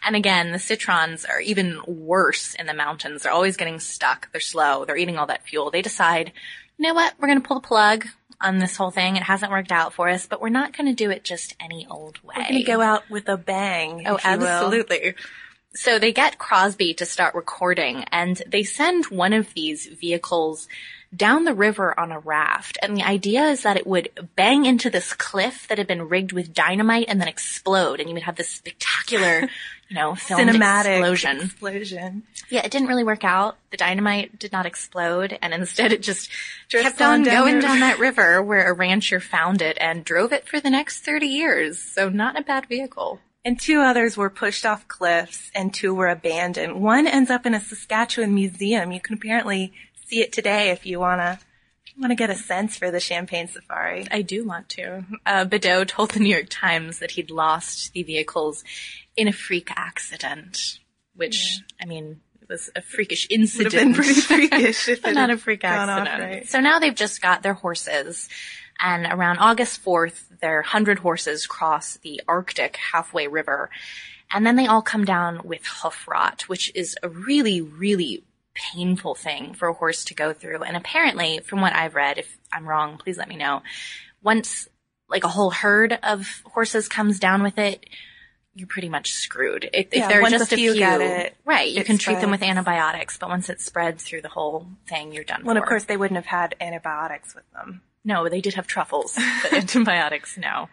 and 0.03 0.15
again, 0.15 0.51
the 0.51 0.57
Citroens 0.57 1.27
are 1.29 1.39
even 1.39 1.81
worse 1.85 2.55
in 2.55 2.65
the 2.65 2.73
mountains. 2.73 3.23
They're 3.23 3.31
always 3.31 3.57
getting 3.57 3.79
stuck. 3.79 4.31
They're 4.31 4.41
slow. 4.41 4.85
They're 4.85 4.97
eating 4.97 5.17
all 5.17 5.27
that 5.27 5.47
fuel. 5.47 5.69
They 5.69 5.81
decide, 5.81 6.31
you 6.77 6.87
know 6.87 6.93
what? 6.93 7.13
We're 7.19 7.27
going 7.27 7.41
to 7.41 7.47
pull 7.47 7.59
the 7.59 7.67
plug 7.67 8.07
on 8.43 8.59
this 8.59 8.75
whole 8.75 8.91
thing. 8.91 9.15
It 9.15 9.23
hasn't 9.23 9.51
worked 9.51 9.71
out 9.71 9.93
for 9.93 10.09
us, 10.09 10.27
but 10.27 10.41
we're 10.41 10.49
not 10.49 10.75
going 10.75 10.87
to 10.87 10.93
do 10.93 11.09
it 11.09 11.23
just 11.23 11.55
any 11.59 11.87
old 11.89 12.23
way. 12.23 12.35
We're 12.37 12.47
gonna 12.47 12.63
go 12.63 12.81
out 12.81 13.09
with 13.09 13.27
a 13.29 13.37
bang. 13.37 14.03
Oh, 14.05 14.15
if 14.15 14.25
you 14.25 14.37
will. 14.37 14.47
absolutely. 14.47 15.15
So 15.75 15.97
they 15.97 16.13
get 16.13 16.37
Crosby 16.37 16.93
to 16.95 17.05
start 17.05 17.33
recording 17.33 18.03
and 18.11 18.41
they 18.47 18.63
send 18.63 19.05
one 19.05 19.33
of 19.33 19.53
these 19.55 19.87
vehicles 19.87 20.67
down 21.15 21.43
the 21.43 21.53
river 21.53 21.97
on 21.99 22.11
a 22.11 22.19
raft. 22.19 22.77
And 22.81 22.97
the 22.97 23.03
idea 23.03 23.43
is 23.45 23.63
that 23.63 23.77
it 23.77 23.85
would 23.85 24.09
bang 24.35 24.65
into 24.65 24.89
this 24.89 25.13
cliff 25.13 25.67
that 25.67 25.77
had 25.77 25.87
been 25.87 26.09
rigged 26.09 26.31
with 26.31 26.53
dynamite 26.53 27.05
and 27.07 27.19
then 27.21 27.27
explode. 27.27 27.99
And 27.99 28.09
you 28.09 28.13
would 28.13 28.23
have 28.23 28.35
this 28.35 28.49
spectacular, 28.49 29.41
you 29.89 29.95
know, 29.95 30.13
Cinematic 30.13 30.97
explosion. 30.97 31.41
explosion. 31.41 32.23
Yeah, 32.49 32.65
it 32.65 32.71
didn't 32.71 32.87
really 32.87 33.03
work 33.03 33.23
out. 33.23 33.57
The 33.71 33.77
dynamite 33.77 34.37
did 34.39 34.51
not 34.51 34.65
explode, 34.65 35.37
and 35.41 35.53
instead 35.53 35.91
it 35.91 36.03
just 36.03 36.29
Drifted 36.69 36.89
kept 36.91 37.01
on 37.01 37.13
on 37.13 37.23
down 37.23 37.43
going 37.43 37.59
down 37.59 37.79
that 37.79 37.99
river 37.99 38.41
where 38.41 38.69
a 38.69 38.73
rancher 38.73 39.19
found 39.19 39.61
it 39.61 39.77
and 39.79 40.03
drove 40.05 40.31
it 40.33 40.47
for 40.47 40.59
the 40.59 40.69
next 40.69 40.99
30 40.99 41.27
years. 41.27 41.79
So 41.79 42.09
not 42.09 42.37
a 42.37 42.43
bad 42.43 42.67
vehicle. 42.67 43.19
And 43.45 43.59
two 43.59 43.81
others 43.81 44.15
were 44.15 44.29
pushed 44.29 44.65
off 44.65 44.87
cliffs 44.87 45.51
and 45.53 45.73
two 45.73 45.93
were 45.93 46.07
abandoned. 46.07 46.81
One 46.81 47.07
ends 47.07 47.29
up 47.29 47.45
in 47.45 47.53
a 47.53 47.59
Saskatchewan 47.59 48.33
museum. 48.33 48.93
You 48.93 49.01
can 49.01 49.15
apparently 49.15 49.73
see 50.05 50.21
it 50.21 50.31
today 50.31 50.69
if 50.71 50.85
you 50.85 50.99
wanna, 50.99 51.39
wanna 51.99 52.15
get 52.15 52.29
a 52.29 52.35
sense 52.35 52.77
for 52.77 52.91
the 52.91 52.99
Champagne 52.99 53.47
Safari. 53.47 54.07
I 54.11 54.21
do 54.21 54.45
want 54.45 54.69
to. 54.69 55.05
Uh, 55.25 55.45
Bedaux 55.45 55.85
told 55.85 56.11
the 56.11 56.19
New 56.19 56.29
York 56.33 56.47
Times 56.49 56.99
that 56.99 57.11
he'd 57.11 57.31
lost 57.31 57.93
the 57.93 58.03
vehicles 58.03 58.63
in 59.15 59.27
a 59.27 59.33
freak 59.33 59.69
accident, 59.75 60.79
which, 61.15 61.59
I 61.81 61.85
mean, 61.85 62.19
it 62.41 62.49
was 62.49 62.69
a 62.75 62.81
freakish 62.81 63.27
Would 63.29 63.35
have 63.35 63.41
incident. 63.41 63.73
been 63.73 63.93
pretty 63.93 64.19
freakish 64.19 64.87
if 64.89 65.01
but 65.01 65.11
it 65.11 65.15
not 65.15 65.29
had 65.29 65.37
a 65.37 65.41
freak 65.41 65.61
gone 65.61 65.89
off 65.89 66.07
accident. 66.07 66.31
right. 66.31 66.49
So 66.49 66.59
now 66.59 66.79
they've 66.79 66.95
just 66.95 67.21
got 67.21 67.41
their 67.43 67.53
horses. 67.53 68.27
And 68.79 69.05
around 69.05 69.37
August 69.37 69.83
4th, 69.85 70.39
their 70.41 70.57
100 70.57 70.99
horses 70.99 71.45
cross 71.45 71.97
the 71.97 72.21
Arctic 72.27 72.75
halfway 72.75 73.27
river. 73.27 73.69
And 74.31 74.45
then 74.45 74.55
they 74.55 74.65
all 74.65 74.81
come 74.81 75.05
down 75.05 75.41
with 75.43 75.61
hoof 75.65 76.07
rot, 76.07 76.49
which 76.49 76.71
is 76.75 76.97
a 77.03 77.07
really, 77.07 77.61
really 77.61 78.23
painful 78.55 79.15
thing 79.15 79.53
for 79.53 79.67
a 79.67 79.73
horse 79.73 80.05
to 80.05 80.13
go 80.13 80.33
through. 80.33 80.63
And 80.63 80.77
apparently, 80.77 81.39
from 81.39 81.61
what 81.61 81.73
I've 81.73 81.95
read, 81.95 82.17
if 82.17 82.37
I'm 82.51 82.67
wrong, 82.67 82.97
please 82.97 83.17
let 83.17 83.27
me 83.27 83.35
know. 83.35 83.61
Once 84.21 84.67
like 85.09 85.23
a 85.23 85.27
whole 85.29 85.51
herd 85.51 85.97
of 86.03 86.27
horses 86.45 86.87
comes 86.87 87.19
down 87.19 87.43
with 87.43 87.57
it, 87.57 87.85
you're 88.55 88.67
pretty 88.67 88.89
much 88.89 89.11
screwed. 89.11 89.65
If, 89.73 89.87
if 89.87 89.95
Yeah, 89.95 90.07
there 90.07 90.23
are 90.23 90.29
just 90.29 90.51
a 90.53 90.55
few 90.55 90.73
few, 90.73 90.83
it, 90.85 91.35
right, 91.43 91.69
you 91.69 91.83
can 91.83 91.97
treat 91.97 92.19
them 92.21 92.29
with 92.31 92.43
antibiotics, 92.43 93.17
but 93.17 93.29
once 93.29 93.49
it 93.49 93.59
spreads 93.59 94.03
through 94.03 94.21
the 94.21 94.29
whole 94.29 94.67
thing, 94.87 95.11
you're 95.11 95.23
done 95.23 95.43
Well, 95.43 95.55
for. 95.55 95.61
of 95.61 95.67
course 95.67 95.85
they 95.85 95.97
wouldn't 95.97 96.17
have 96.17 96.27
had 96.27 96.55
antibiotics 96.61 97.33
with 97.33 97.49
them. 97.53 97.81
No, 98.05 98.29
they 98.29 98.41
did 98.41 98.53
have 98.53 98.67
truffles, 98.67 99.17
but 99.41 99.53
antibiotics, 99.57 100.37
no. 100.37 100.69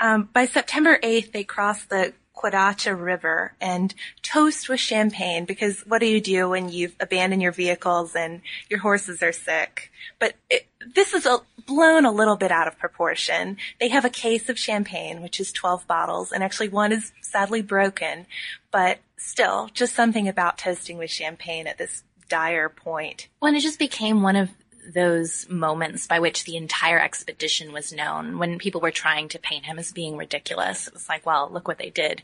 Um, 0.00 0.28
by 0.32 0.46
September 0.46 0.98
8th, 1.02 1.32
they 1.32 1.44
crossed 1.44 1.88
the 1.88 2.12
Kwadacha 2.36 3.00
River 3.00 3.54
and 3.60 3.94
toast 4.22 4.68
with 4.68 4.80
champagne 4.80 5.44
because 5.44 5.80
what 5.86 6.00
do 6.00 6.06
you 6.06 6.20
do 6.20 6.48
when 6.48 6.68
you've 6.68 6.96
abandoned 7.00 7.42
your 7.42 7.52
vehicles 7.52 8.14
and 8.14 8.42
your 8.68 8.80
horses 8.80 9.22
are 9.22 9.32
sick? 9.32 9.90
But 10.18 10.34
it, 10.50 10.66
this 10.94 11.14
is 11.14 11.26
a, 11.26 11.38
blown 11.66 12.04
a 12.04 12.12
little 12.12 12.36
bit 12.36 12.50
out 12.50 12.68
of 12.68 12.78
proportion. 12.78 13.56
They 13.80 13.88
have 13.88 14.04
a 14.04 14.10
case 14.10 14.48
of 14.48 14.58
champagne, 14.58 15.22
which 15.22 15.40
is 15.40 15.52
12 15.52 15.86
bottles, 15.86 16.32
and 16.32 16.42
actually 16.42 16.68
one 16.68 16.92
is 16.92 17.12
sadly 17.22 17.62
broken, 17.62 18.26
but 18.70 18.98
still, 19.16 19.70
just 19.72 19.94
something 19.94 20.28
about 20.28 20.58
toasting 20.58 20.98
with 20.98 21.10
champagne 21.10 21.66
at 21.66 21.78
this 21.78 22.02
dire 22.28 22.68
point. 22.68 23.28
Well, 23.40 23.54
it 23.54 23.60
just 23.60 23.78
became 23.78 24.22
one 24.22 24.36
of 24.36 24.50
those 24.92 25.48
moments 25.48 26.06
by 26.06 26.20
which 26.20 26.44
the 26.44 26.56
entire 26.56 27.00
expedition 27.00 27.72
was 27.72 27.92
known 27.92 28.38
when 28.38 28.58
people 28.58 28.80
were 28.80 28.90
trying 28.90 29.28
to 29.28 29.38
paint 29.38 29.64
him 29.64 29.78
as 29.78 29.92
being 29.92 30.16
ridiculous. 30.16 30.88
It 30.88 30.94
was 30.94 31.08
like, 31.08 31.24
well, 31.24 31.48
look 31.50 31.68
what 31.68 31.78
they 31.78 31.90
did 31.90 32.22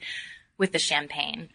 with 0.58 0.72
the 0.72 0.78
champagne. 0.78 1.48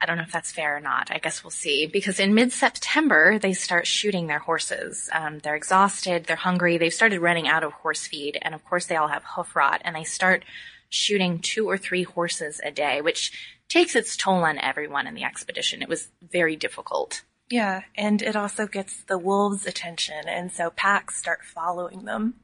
I 0.00 0.06
don't 0.06 0.16
know 0.16 0.22
if 0.22 0.32
that's 0.32 0.52
fair 0.52 0.76
or 0.76 0.80
not. 0.80 1.10
I 1.10 1.18
guess 1.18 1.42
we'll 1.42 1.50
see. 1.50 1.86
Because 1.86 2.20
in 2.20 2.34
mid-September, 2.34 3.38
they 3.38 3.52
start 3.52 3.86
shooting 3.86 4.28
their 4.28 4.38
horses. 4.38 5.10
Um, 5.12 5.40
they're 5.40 5.56
exhausted. 5.56 6.24
They're 6.24 6.36
hungry. 6.36 6.78
They've 6.78 6.92
started 6.92 7.20
running 7.20 7.48
out 7.48 7.64
of 7.64 7.72
horse 7.72 8.06
feed. 8.06 8.38
And 8.40 8.54
of 8.54 8.64
course, 8.64 8.86
they 8.86 8.94
all 8.94 9.08
have 9.08 9.24
hoof 9.24 9.56
rot. 9.56 9.82
And 9.84 9.96
they 9.96 10.04
start 10.04 10.44
shooting 10.88 11.40
two 11.40 11.68
or 11.68 11.76
three 11.76 12.04
horses 12.04 12.60
a 12.62 12.70
day, 12.70 13.00
which 13.00 13.32
takes 13.68 13.96
its 13.96 14.16
toll 14.16 14.44
on 14.44 14.58
everyone 14.58 15.08
in 15.08 15.14
the 15.14 15.24
expedition. 15.24 15.82
It 15.82 15.88
was 15.88 16.08
very 16.22 16.54
difficult. 16.54 17.22
Yeah, 17.50 17.82
and 17.96 18.20
it 18.20 18.36
also 18.36 18.66
gets 18.66 19.02
the 19.04 19.18
wolves' 19.18 19.66
attention, 19.66 20.28
and 20.28 20.52
so 20.52 20.70
packs 20.70 21.16
start 21.16 21.40
following 21.44 22.04
them. 22.04 22.34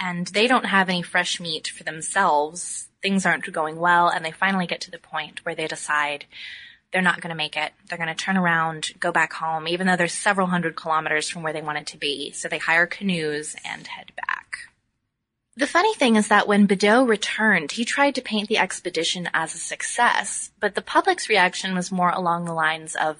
and 0.00 0.28
they 0.28 0.46
don't 0.46 0.66
have 0.66 0.88
any 0.88 1.02
fresh 1.02 1.40
meat 1.40 1.68
for 1.68 1.82
themselves. 1.84 2.88
Things 3.02 3.26
aren't 3.26 3.52
going 3.52 3.76
well, 3.78 4.08
and 4.08 4.24
they 4.24 4.30
finally 4.30 4.66
get 4.66 4.80
to 4.82 4.90
the 4.90 4.98
point 4.98 5.44
where 5.44 5.54
they 5.54 5.66
decide 5.66 6.24
they're 6.92 7.02
not 7.02 7.20
going 7.20 7.30
to 7.30 7.36
make 7.36 7.56
it. 7.56 7.72
They're 7.88 7.98
going 7.98 8.08
to 8.08 8.14
turn 8.14 8.36
around, 8.36 8.92
go 9.00 9.12
back 9.12 9.32
home, 9.34 9.68
even 9.68 9.86
though 9.86 9.96
they're 9.96 10.08
several 10.08 10.46
hundred 10.46 10.76
kilometers 10.76 11.28
from 11.28 11.42
where 11.42 11.52
they 11.52 11.62
wanted 11.62 11.86
to 11.88 11.98
be. 11.98 12.30
So 12.32 12.48
they 12.48 12.58
hire 12.58 12.86
canoes 12.86 13.56
and 13.64 13.86
head 13.86 14.12
back. 14.16 14.58
The 15.56 15.66
funny 15.66 15.94
thing 15.94 16.14
is 16.16 16.28
that 16.28 16.46
when 16.46 16.66
Bedaux 16.66 17.04
returned, 17.04 17.72
he 17.72 17.84
tried 17.84 18.14
to 18.14 18.22
paint 18.22 18.48
the 18.48 18.58
expedition 18.58 19.28
as 19.34 19.54
a 19.54 19.58
success, 19.58 20.52
but 20.60 20.76
the 20.76 20.82
public's 20.82 21.28
reaction 21.28 21.74
was 21.74 21.90
more 21.90 22.10
along 22.10 22.44
the 22.44 22.54
lines 22.54 22.94
of, 22.94 23.16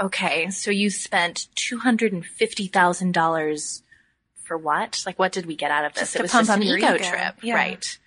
okay, 0.00 0.50
so 0.50 0.70
you 0.70 0.90
spent 0.90 1.48
$250,000 1.56 3.82
for 4.44 4.56
what? 4.58 5.02
Like, 5.06 5.18
what 5.18 5.32
did 5.32 5.46
we 5.46 5.56
get 5.56 5.70
out 5.70 5.84
of 5.84 5.94
this? 5.94 6.12
Just 6.12 6.16
it 6.16 6.22
was 6.22 6.32
just 6.32 6.50
an 6.50 6.62
ego 6.62 6.76
ego. 6.94 6.98
trip, 6.98 7.36
Yeah. 7.42 7.54
right? 7.54 7.98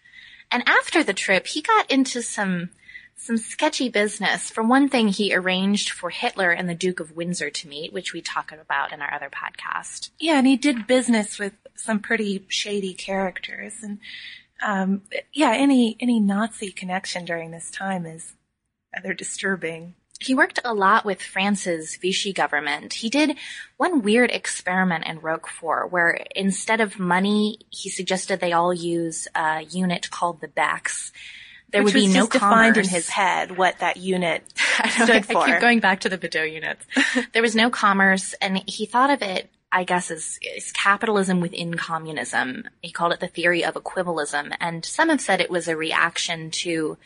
And 0.51 0.63
after 0.67 1.03
the 1.03 1.13
trip, 1.13 1.47
he 1.47 1.61
got 1.61 1.89
into 1.91 2.21
some 2.21 2.69
some 3.17 3.37
sketchy 3.37 3.87
business. 3.87 4.49
For 4.49 4.61
one 4.61 4.89
thing, 4.89 5.07
he 5.07 5.33
arranged 5.33 5.89
for 5.89 6.09
Hitler 6.09 6.51
and 6.51 6.67
the 6.69 6.75
Duke 6.75 6.99
of 6.99 7.15
Windsor 7.15 7.49
to 7.49 7.67
meet, 7.67 7.93
which 7.93 8.11
we 8.11 8.21
talk 8.21 8.51
about 8.51 8.91
in 8.91 9.01
our 9.01 9.13
other 9.13 9.29
podcast. 9.29 10.09
Yeah, 10.19 10.37
and 10.37 10.45
he 10.45 10.57
did 10.57 10.85
business 10.85 11.39
with 11.39 11.53
some 11.75 11.99
pretty 11.99 12.45
shady 12.49 12.93
characters, 12.93 13.75
and 13.81 13.99
um, 14.61 15.01
yeah, 15.33 15.51
any 15.53 15.95
any 15.99 16.19
Nazi 16.19 16.71
connection 16.71 17.25
during 17.25 17.51
this 17.51 17.71
time 17.71 18.05
is 18.05 18.33
rather 18.93 19.13
disturbing. 19.13 19.95
He 20.25 20.33
worked 20.33 20.59
a 20.65 20.73
lot 20.73 21.05
with 21.05 21.21
France's 21.21 21.97
Vichy 21.97 22.33
government. 22.33 22.93
He 22.93 23.09
did 23.09 23.37
one 23.77 24.01
weird 24.01 24.31
experiment 24.31 25.05
in 25.05 25.19
Roquefort 25.19 25.91
where 25.91 26.25
instead 26.35 26.81
of 26.81 26.97
money, 26.97 27.59
he 27.69 27.89
suggested 27.89 28.39
they 28.39 28.51
all 28.51 28.73
use 28.73 29.27
a 29.35 29.61
unit 29.61 30.09
called 30.09 30.41
the 30.41 30.47
Bex. 30.47 31.11
There 31.69 31.83
Which 31.83 31.93
would 31.93 31.99
be 31.99 32.07
no 32.07 32.25
defined 32.25 32.77
in 32.77 32.87
his 32.87 33.09
head 33.09 33.55
what 33.55 33.79
that 33.79 33.97
unit 33.97 34.43
I 34.79 34.89
stood 34.89 35.09
I 35.09 35.21
for. 35.21 35.45
keep 35.45 35.59
going 35.59 35.79
back 35.79 35.99
to 36.01 36.09
the 36.09 36.17
Bedaux 36.17 36.43
units. 36.43 36.85
there 37.33 37.43
was 37.43 37.55
no 37.55 37.69
commerce, 37.69 38.33
and 38.41 38.63
he 38.67 38.87
thought 38.87 39.11
of 39.11 39.21
it, 39.21 39.49
I 39.71 39.83
guess, 39.83 40.09
as, 40.09 40.39
as 40.55 40.71
capitalism 40.71 41.39
within 41.39 41.75
communism. 41.75 42.63
He 42.81 42.91
called 42.91 43.13
it 43.13 43.19
the 43.19 43.27
theory 43.27 43.63
of 43.63 43.75
equivalism, 43.75 44.53
and 44.59 44.83
some 44.83 45.09
have 45.09 45.21
said 45.21 45.39
it 45.39 45.51
was 45.51 45.67
a 45.67 45.77
reaction 45.77 46.49
to 46.51 46.97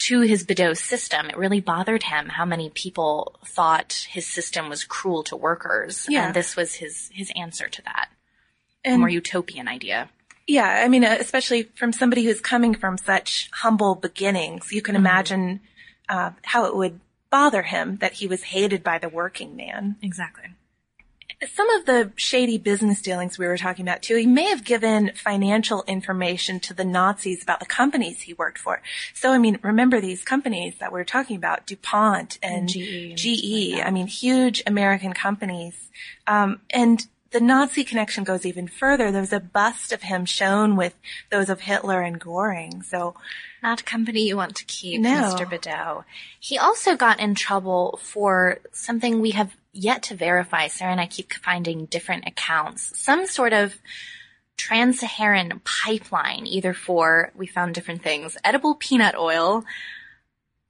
to 0.00 0.20
his 0.22 0.44
Bedaux 0.44 0.74
system. 0.74 1.28
It 1.30 1.36
really 1.36 1.60
bothered 1.60 2.02
him 2.04 2.28
how 2.30 2.44
many 2.44 2.70
people 2.70 3.38
thought 3.46 4.06
his 4.10 4.26
system 4.26 4.68
was 4.68 4.84
cruel 4.84 5.22
to 5.24 5.36
workers, 5.36 6.06
Yeah. 6.08 6.26
and 6.26 6.34
this 6.34 6.56
was 6.56 6.74
his 6.74 7.10
his 7.12 7.30
answer 7.36 7.68
to 7.68 7.82
that. 7.82 8.08
A 8.84 8.90
And- 8.90 9.00
more 9.00 9.08
utopian 9.08 9.68
idea. 9.68 10.08
Yeah, 10.46 10.66
I 10.84 10.88
mean, 10.88 11.04
uh, 11.04 11.16
especially 11.20 11.64
from 11.76 11.92
somebody 11.92 12.24
who's 12.24 12.40
coming 12.40 12.74
from 12.74 12.98
such 12.98 13.48
humble 13.52 13.94
beginnings, 13.94 14.72
you 14.72 14.82
can 14.82 14.96
imagine 14.96 15.60
uh, 16.08 16.30
how 16.44 16.64
it 16.64 16.74
would 16.74 16.98
bother 17.30 17.62
him 17.62 17.98
that 17.98 18.14
he 18.14 18.26
was 18.26 18.42
hated 18.42 18.82
by 18.82 18.98
the 18.98 19.08
working 19.08 19.54
man. 19.54 19.94
Exactly. 20.02 20.46
Some 21.54 21.70
of 21.70 21.86
the 21.86 22.12
shady 22.16 22.58
business 22.58 23.00
dealings 23.00 23.38
we 23.38 23.46
were 23.46 23.56
talking 23.56 23.86
about 23.86 24.02
too, 24.02 24.16
he 24.16 24.26
may 24.26 24.44
have 24.44 24.62
given 24.62 25.12
financial 25.14 25.84
information 25.86 26.60
to 26.60 26.74
the 26.74 26.84
Nazis 26.84 27.42
about 27.42 27.60
the 27.60 27.66
companies 27.66 28.22
he 28.22 28.34
worked 28.34 28.58
for. 28.58 28.82
So, 29.14 29.32
I 29.32 29.38
mean, 29.38 29.58
remember 29.62 30.00
these 30.00 30.22
companies 30.22 30.74
that 30.80 30.92
we 30.92 31.00
are 31.00 31.04
talking 31.04 31.36
about, 31.36 31.66
DuPont 31.66 32.38
and 32.42 32.68
GE 32.68 32.76
and 32.76 33.16
GE. 33.16 33.72
like. 33.74 33.86
I 33.86 33.90
mean, 33.90 34.06
huge 34.06 34.62
American 34.66 35.14
companies. 35.14 35.88
Um, 36.26 36.60
and 36.68 37.06
the 37.30 37.40
Nazi 37.40 37.84
connection 37.84 38.24
goes 38.24 38.44
even 38.44 38.66
further. 38.66 39.12
There's 39.12 39.32
a 39.32 39.40
bust 39.40 39.92
of 39.92 40.02
him 40.02 40.24
shown 40.24 40.76
with 40.76 40.94
those 41.30 41.48
of 41.48 41.60
Hitler 41.60 42.02
and 42.02 42.18
Goring. 42.20 42.82
So, 42.82 43.14
Not 43.62 43.84
company 43.84 44.26
you 44.26 44.36
want 44.36 44.56
to 44.56 44.64
keep, 44.64 45.00
No. 45.00 45.10
Mr. 45.10 45.48
Bedaux. 45.48 46.04
He 46.40 46.58
also 46.58 46.96
got 46.96 47.20
in 47.20 47.34
trouble 47.34 48.00
for 48.02 48.58
something 48.72 49.20
we 49.20 49.30
have 49.30 49.54
yet 49.72 50.02
to 50.04 50.16
verify. 50.16 50.66
Sarah 50.66 50.92
and 50.92 51.00
I 51.00 51.06
keep 51.06 51.32
finding 51.34 51.86
different 51.86 52.26
accounts. 52.26 52.98
Some 52.98 53.26
sort 53.26 53.52
of 53.52 53.76
trans-Saharan 54.56 55.60
pipeline, 55.64 56.46
either 56.46 56.74
for, 56.74 57.30
we 57.36 57.46
found 57.46 57.74
different 57.74 58.02
things, 58.02 58.36
edible 58.44 58.74
peanut 58.74 59.14
oil, 59.14 59.64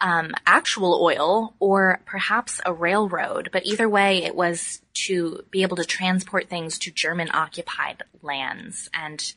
um, 0.00 0.32
actual 0.46 1.00
oil, 1.02 1.54
or 1.60 2.00
perhaps 2.06 2.60
a 2.64 2.72
railroad. 2.72 3.50
But 3.52 3.66
either 3.66 3.88
way, 3.88 4.24
it 4.24 4.34
was 4.34 4.80
to 5.06 5.44
be 5.50 5.62
able 5.62 5.76
to 5.76 5.84
transport 5.84 6.48
things 6.48 6.78
to 6.80 6.90
German 6.90 7.30
occupied 7.32 8.02
lands. 8.22 8.88
And 8.94 9.32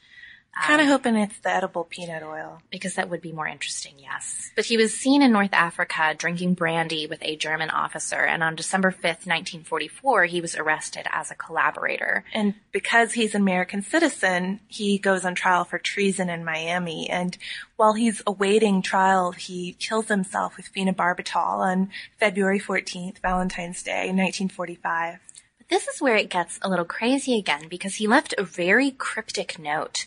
kind 0.56 0.82
of 0.82 0.88
um, 0.88 0.92
hoping 0.92 1.16
it's 1.16 1.40
the 1.40 1.50
edible 1.50 1.84
peanut 1.84 2.24
oil. 2.24 2.62
because 2.70 2.96
that 2.96 3.10
would 3.10 3.22
be 3.22 3.32
more 3.32 3.48
interesting, 3.48 3.94
yes. 3.98 4.52
But 4.56 4.66
he 4.66 4.78
was 4.78 4.94
seen 4.94 5.22
in 5.22 5.32
North 5.32 5.54
Africa 5.54 6.14
drinking 6.18 6.54
brandy 6.54 7.08
with 7.08 7.24
a 7.24 7.36
German 7.36 7.70
officer, 7.70 8.18
and 8.18 8.44
on 8.44 8.56
December 8.56 8.92
5th, 8.92 9.26
1944, 9.26 10.26
he 10.26 10.42
was 10.42 10.56
arrested 10.56 11.08
as 11.12 11.32
a 11.32 11.36
collaborator. 11.36 12.24
And 12.34 12.54
because 12.72 13.14
he's 13.14 13.34
an 13.34 13.42
American 13.42 13.82
citizen, 13.82 14.60
he 14.68 14.98
goes 15.00 15.26
on 15.26 15.36
trial 15.36 15.64
for 15.66 15.80
treason 15.80 16.30
in 16.30 16.46
Miami. 16.46 17.10
And 17.10 17.38
while 17.76 17.94
he's 17.94 18.22
awaiting 18.28 18.82
trial, 18.82 19.32
he 19.32 19.74
kills 19.80 20.08
himself 20.08 20.58
with 20.58 20.72
phenobarbital 20.74 21.36
on 21.36 21.90
February 22.20 22.60
14th, 22.60 23.20
Valentine's 23.20 23.82
Day, 23.82 24.08
1945. 24.08 25.20
But 25.58 25.70
this 25.70 25.88
is 25.88 26.02
where 26.02 26.16
it 26.16 26.30
gets 26.30 26.60
a 26.62 26.70
little 26.70 26.86
crazy 26.86 27.38
again, 27.38 27.68
because 27.70 27.96
he 27.96 28.08
left 28.08 28.36
a 28.38 28.44
very 28.44 28.92
cryptic 28.92 29.58
note 29.58 30.06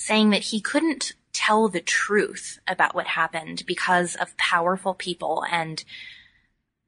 saying 0.00 0.30
that 0.30 0.44
he 0.44 0.62
couldn't 0.62 1.12
tell 1.34 1.68
the 1.68 1.80
truth 1.80 2.58
about 2.66 2.94
what 2.94 3.06
happened 3.06 3.62
because 3.66 4.16
of 4.16 4.34
powerful 4.38 4.94
people 4.94 5.44
and 5.50 5.84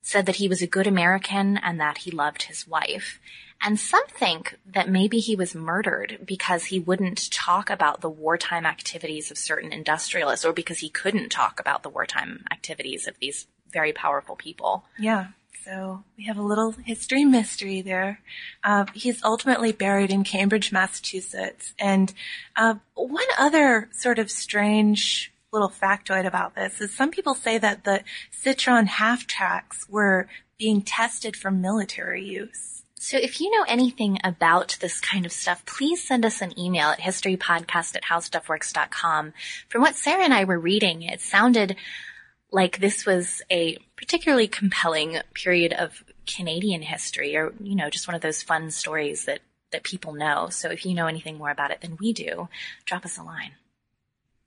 said 0.00 0.24
that 0.24 0.36
he 0.36 0.48
was 0.48 0.62
a 0.62 0.66
good 0.66 0.86
American 0.86 1.58
and 1.58 1.78
that 1.78 1.98
he 1.98 2.10
loved 2.10 2.44
his 2.44 2.66
wife. 2.66 3.20
And 3.60 3.78
some 3.78 4.06
think 4.06 4.58
that 4.64 4.88
maybe 4.88 5.18
he 5.18 5.36
was 5.36 5.54
murdered 5.54 6.20
because 6.24 6.64
he 6.64 6.80
wouldn't 6.80 7.30
talk 7.30 7.68
about 7.68 8.00
the 8.00 8.08
wartime 8.08 8.64
activities 8.64 9.30
of 9.30 9.36
certain 9.36 9.74
industrialists 9.74 10.46
or 10.46 10.54
because 10.54 10.78
he 10.78 10.88
couldn't 10.88 11.28
talk 11.28 11.60
about 11.60 11.82
the 11.82 11.90
wartime 11.90 12.44
activities 12.50 13.06
of 13.06 13.18
these 13.20 13.46
very 13.70 13.92
powerful 13.92 14.36
people. 14.36 14.84
Yeah. 14.98 15.26
So 15.64 16.02
we 16.16 16.24
have 16.24 16.38
a 16.38 16.42
little 16.42 16.72
history 16.72 17.24
mystery 17.24 17.82
there. 17.82 18.20
Uh, 18.64 18.86
he's 18.94 19.22
ultimately 19.22 19.72
buried 19.72 20.10
in 20.10 20.24
Cambridge, 20.24 20.72
Massachusetts. 20.72 21.72
And 21.78 22.12
uh, 22.56 22.74
one 22.94 23.24
other 23.38 23.88
sort 23.92 24.18
of 24.18 24.30
strange 24.30 25.32
little 25.52 25.70
factoid 25.70 26.26
about 26.26 26.54
this 26.54 26.80
is 26.80 26.94
some 26.94 27.10
people 27.10 27.34
say 27.34 27.58
that 27.58 27.84
the 27.84 28.02
Citroen 28.32 28.86
half 28.86 29.26
tracks 29.26 29.86
were 29.88 30.28
being 30.58 30.82
tested 30.82 31.36
for 31.36 31.50
military 31.50 32.24
use. 32.24 32.82
So 32.94 33.18
if 33.18 33.40
you 33.40 33.50
know 33.50 33.64
anything 33.66 34.18
about 34.22 34.78
this 34.80 35.00
kind 35.00 35.26
of 35.26 35.32
stuff, 35.32 35.66
please 35.66 36.06
send 36.06 36.24
us 36.24 36.40
an 36.40 36.58
email 36.58 36.88
at 36.88 37.00
historypodcast 37.00 37.96
at 37.96 38.04
howstuffworks.com. 38.04 39.32
From 39.68 39.82
what 39.82 39.96
Sarah 39.96 40.22
and 40.22 40.32
I 40.32 40.44
were 40.44 40.58
reading, 40.58 41.02
it 41.02 41.20
sounded 41.20 41.76
like 42.52 42.78
this 42.78 43.06
was 43.06 43.42
a 43.50 43.78
particularly 43.96 44.46
compelling 44.46 45.18
period 45.34 45.72
of 45.72 46.04
Canadian 46.26 46.82
history 46.82 47.34
or, 47.36 47.52
you 47.60 47.74
know, 47.74 47.90
just 47.90 48.06
one 48.06 48.14
of 48.14 48.20
those 48.20 48.42
fun 48.42 48.70
stories 48.70 49.24
that, 49.24 49.40
that 49.72 49.82
people 49.82 50.12
know. 50.12 50.48
So 50.50 50.68
if 50.68 50.84
you 50.84 50.94
know 50.94 51.06
anything 51.06 51.38
more 51.38 51.50
about 51.50 51.70
it 51.70 51.80
than 51.80 51.96
we 51.98 52.12
do, 52.12 52.48
drop 52.84 53.04
us 53.04 53.18
a 53.18 53.22
line. 53.22 53.52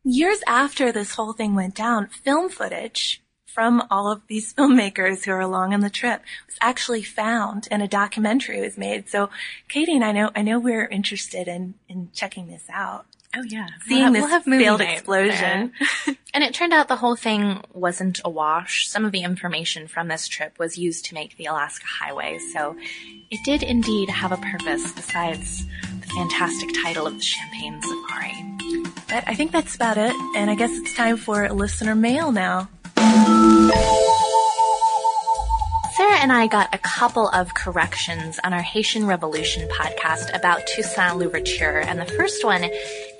Years 0.03 0.39
after 0.47 0.91
this 0.91 1.15
whole 1.15 1.33
thing 1.33 1.55
went 1.55 1.73
down, 1.73 2.07
film 2.07 2.47
footage 2.49 3.23
from 3.47 3.81
all 3.89 4.11
of 4.11 4.21
these 4.27 4.53
filmmakers 4.57 5.25
who 5.25 5.31
are 5.31 5.39
along 5.39 5.73
on 5.73 5.79
the 5.79 5.89
trip 5.89 6.21
was 6.45 6.57
actually 6.61 7.01
found 7.01 7.67
and 7.71 7.81
a 7.81 7.87
documentary 7.87 8.61
was 8.61 8.77
made. 8.77 9.09
So 9.09 9.31
Katie 9.67 9.95
and 9.95 10.05
I 10.05 10.11
know, 10.11 10.29
I 10.35 10.43
know 10.43 10.59
we're 10.59 10.87
interested 10.87 11.47
in, 11.47 11.73
in 11.89 12.09
checking 12.13 12.47
this 12.47 12.65
out. 12.71 13.07
Oh 13.35 13.43
yeah. 13.47 13.67
Seeing 13.87 14.13
this 14.13 14.43
failed 14.43 14.81
explosion. 14.81 15.71
And 16.35 16.43
it 16.43 16.53
turned 16.53 16.73
out 16.73 16.89
the 16.89 16.97
whole 16.97 17.15
thing 17.15 17.61
wasn't 17.71 18.19
a 18.25 18.29
wash. 18.29 18.89
Some 18.89 19.05
of 19.05 19.13
the 19.13 19.23
information 19.23 19.87
from 19.87 20.09
this 20.09 20.27
trip 20.27 20.59
was 20.59 20.77
used 20.77 21.05
to 21.05 21.13
make 21.13 21.37
the 21.37 21.45
Alaska 21.45 21.85
Highway, 21.87 22.39
so 22.51 22.75
it 23.31 23.39
did 23.45 23.63
indeed 23.63 24.09
have 24.09 24.33
a 24.33 24.37
purpose 24.37 24.91
besides 24.91 25.65
the 26.01 26.07
fantastic 26.07 26.71
title 26.83 27.07
of 27.07 27.13
the 27.13 27.21
Champagne 27.21 27.81
Safari. 27.81 28.33
But 29.07 29.23
I 29.27 29.33
think 29.33 29.53
that's 29.53 29.75
about 29.75 29.97
it. 29.97 30.13
And 30.35 30.51
I 30.51 30.55
guess 30.55 30.71
it's 30.73 30.93
time 30.93 31.15
for 31.15 31.47
listener 31.53 31.95
mail 31.95 32.33
now. 32.33 32.67
And 36.25 36.33
I 36.33 36.47
got 36.47 36.73
a 36.73 36.79
couple 36.79 37.29
of 37.29 37.53
corrections 37.53 38.39
on 38.43 38.51
our 38.51 38.63
Haitian 38.63 39.05
Revolution 39.05 39.69
podcast 39.69 40.35
about 40.35 40.65
Toussaint 40.65 41.17
Louverture, 41.17 41.81
and 41.81 41.99
the 41.99 42.05
first 42.05 42.43
one 42.43 42.67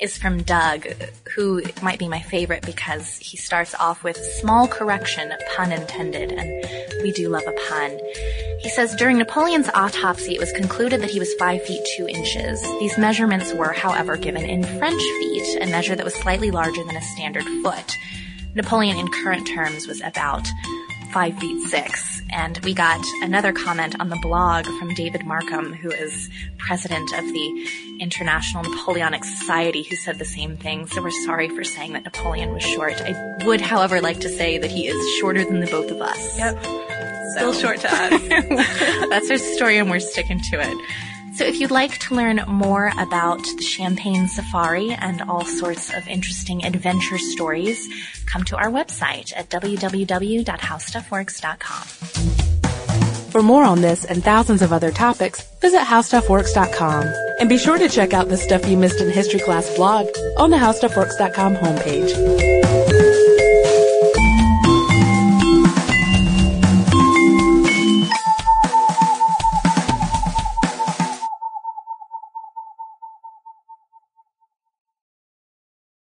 is 0.02 0.18
from 0.18 0.42
Doug, 0.42 0.88
who 1.36 1.62
might 1.84 2.00
be 2.00 2.08
my 2.08 2.22
favorite 2.22 2.66
because 2.66 3.20
he 3.20 3.38
starts 3.38 3.76
off 3.76 4.04
with 4.04 4.18
small 4.18 4.68
correction, 4.68 5.32
pun 5.56 5.72
intended, 5.72 6.32
and 6.32 7.04
we 7.04 7.12
do 7.12 7.30
love 7.30 7.44
a 7.46 7.52
pun. 7.70 8.00
He 8.62 8.70
says, 8.70 8.96
during 8.96 9.20
Napoleon's 9.20 9.70
autopsy, 9.76 10.34
it 10.34 10.40
was 10.40 10.52
concluded 10.54 11.02
that 11.02 11.12
he 11.12 11.20
was 11.20 11.32
5 11.36 11.62
feet 11.62 11.88
2 11.98 12.08
inches. 12.08 12.60
These 12.80 12.98
measurements 12.98 13.54
were, 13.54 13.74
however, 13.74 14.18
given 14.18 14.46
in 14.46 14.64
French 14.80 15.04
feet, 15.20 15.62
a 15.62 15.68
measure 15.68 15.96
that 15.96 16.06
was 16.06 16.16
slightly 16.16 16.50
larger 16.50 16.84
than 16.84 16.98
a 16.98 17.02
standard 17.04 17.46
foot. 17.62 18.00
Napoleon 18.56 18.98
in 18.98 19.10
current 19.10 19.46
terms 19.46 19.86
was 19.86 20.02
about 20.02 20.48
five 21.16 21.38
feet 21.40 21.66
six. 21.70 22.22
And 22.30 22.60
we 22.66 22.74
got 22.74 23.00
another 23.22 23.54
comment 23.54 23.96
on 24.02 24.10
the 24.10 24.20
blog 24.22 24.66
from 24.66 24.94
David 24.96 25.26
Markham, 25.26 25.72
who 25.72 25.90
is 25.90 26.30
president 26.58 27.10
of 27.14 27.24
the 27.24 27.70
International 28.02 28.64
Napoleonic 28.64 29.24
Society, 29.24 29.84
who 29.84 29.96
said 29.96 30.20
the 30.20 30.26
same 30.26 30.58
thing. 30.58 30.88
So 30.88 31.02
we're 31.02 31.12
sorry 31.24 31.48
for 31.48 31.64
saying 31.64 31.94
that 31.94 32.04
Napoleon 32.04 32.52
was 32.52 32.64
short. 32.64 33.02
I 33.02 33.46
would, 33.46 33.62
however, 33.62 34.02
like 34.02 34.20
to 34.20 34.30
say 34.30 34.58
that 34.58 34.70
he 34.70 34.88
is 34.88 35.18
shorter 35.18 35.46
than 35.46 35.62
the 35.62 35.68
both 35.68 35.90
of 35.90 36.02
us. 36.02 36.38
Yep. 36.38 36.62
Still 37.38 37.54
short 37.54 37.80
to 37.80 37.88
us. 37.94 39.08
That's 39.10 39.32
our 39.32 39.38
story 39.38 39.78
and 39.78 39.90
we're 39.90 40.02
sticking 40.02 40.42
to 40.52 40.60
it. 40.60 40.78
So 41.36 41.44
if 41.44 41.60
you'd 41.60 41.72
like 41.72 42.00
to 42.00 42.16
learn 42.16 42.42
more 42.48 42.94
about 42.98 43.44
the 43.44 43.62
Champagne 43.62 44.30
Safari 44.30 44.94
and 44.94 45.22
all 45.24 45.44
sorts 45.44 45.94
of 45.94 46.08
interesting 46.08 46.64
adventure 46.64 47.18
stories, 47.18 47.90
come 48.26 48.46
to 48.46 48.56
our 48.56 48.72
website 48.72 49.36
at 49.36 49.50
www.howstuffworks.com. 49.50 51.88
For 53.32 53.44
more 53.44 53.66
on 53.66 53.82
this 53.82 54.06
and 54.06 54.24
thousands 54.24 54.62
of 54.62 54.72
other 54.72 54.92
topics, 54.92 55.44
visit 55.60 55.82
howstuffworks.com. 55.82 57.04
And 57.42 57.50
be 57.50 57.58
sure 57.58 57.78
to 57.78 57.90
check 57.90 58.14
out 58.14 58.30
the 58.30 58.38
Stuff 58.38 58.66
You 58.66 58.78
Missed 58.78 59.02
in 59.02 59.10
History 59.10 59.42
Class 59.42 59.76
blog 59.76 60.08
on 60.38 60.52
the 60.52 60.58
howstuffworks.com 60.58 61.58
homepage. 61.58 63.15